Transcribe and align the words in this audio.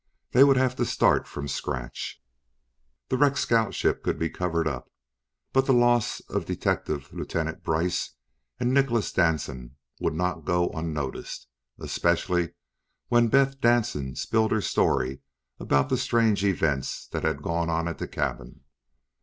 They 0.31 0.43
would 0.43 0.57
have 0.57 0.75
to 0.77 0.83
start 0.87 1.27
from 1.27 1.47
scratch. 1.47 2.19
The 3.09 3.19
wrecked 3.19 3.37
scout 3.37 3.75
ship 3.75 4.01
could 4.01 4.17
be 4.17 4.31
covered 4.31 4.67
up, 4.67 4.89
but 5.53 5.67
the 5.67 5.75
loss 5.75 6.21
of 6.21 6.45
Detective 6.47 7.13
Lieutenant 7.13 7.61
Brice 7.63 8.15
and 8.59 8.73
Nicholas 8.73 9.11
Danson 9.13 9.75
would 9.99 10.15
not 10.15 10.43
go 10.43 10.69
unnoticed, 10.69 11.45
especially 11.77 12.53
when 13.09 13.27
Beth 13.27 13.61
Danson 13.61 14.15
spilled 14.15 14.51
her 14.51 14.59
story 14.61 15.19
about 15.59 15.89
the 15.89 15.97
strange 15.97 16.43
events 16.43 17.05
that 17.11 17.21
had 17.23 17.43
gone 17.43 17.69
on 17.69 17.87
at 17.87 17.99
the 17.99 18.07
cabin. 18.07 18.61